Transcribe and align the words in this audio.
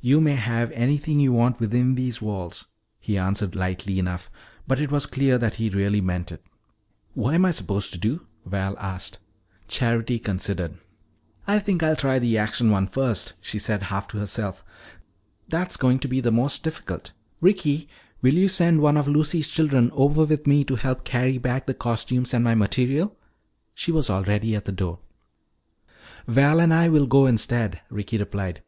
"You 0.00 0.20
may 0.20 0.36
have 0.36 0.70
anything 0.70 1.18
you 1.18 1.32
want 1.32 1.58
within 1.58 1.96
these 1.96 2.22
walls," 2.22 2.68
he 3.00 3.18
answered 3.18 3.56
lightly 3.56 3.98
enough, 3.98 4.30
but 4.64 4.80
it 4.80 4.92
was 4.92 5.06
clear 5.06 5.38
that 5.38 5.56
he 5.56 5.68
really 5.68 6.00
meant 6.00 6.30
it. 6.30 6.40
"What 7.14 7.34
am 7.34 7.44
I 7.44 7.50
supposed 7.50 7.92
to 7.92 7.98
do?" 7.98 8.24
Val 8.46 8.78
asked. 8.78 9.18
Charity 9.66 10.20
considered. 10.20 10.78
"I 11.48 11.58
think 11.58 11.82
I'll 11.82 11.96
try 11.96 12.20
the 12.20 12.38
action 12.38 12.70
one 12.70 12.86
first," 12.86 13.32
she 13.40 13.58
said 13.58 13.82
half 13.82 14.06
to 14.08 14.18
herself. 14.18 14.64
"That's 15.48 15.76
going 15.76 15.98
to 15.98 16.08
be 16.08 16.20
the 16.20 16.32
most 16.32 16.62
difficult. 16.62 17.10
Ricky, 17.40 17.88
will 18.22 18.34
you 18.34 18.48
send 18.48 18.80
one 18.80 18.96
of 18.96 19.08
Lucy's 19.08 19.48
children 19.48 19.90
over 19.92 20.24
with 20.24 20.46
me 20.46 20.62
to 20.66 20.76
help 20.76 21.02
carry 21.04 21.38
back 21.38 21.66
the 21.66 21.74
costumes 21.74 22.32
and 22.32 22.44
my 22.44 22.54
material" 22.54 23.16
She 23.74 23.90
was 23.90 24.08
already 24.08 24.54
at 24.54 24.64
the 24.64 24.72
door. 24.72 25.00
"Val 26.28 26.60
and 26.60 26.72
I 26.72 26.88
will 26.88 27.06
go 27.06 27.26
instead," 27.26 27.80
Ricky 27.90 28.16
replied. 28.16 28.62